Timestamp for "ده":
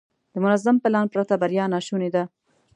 2.15-2.23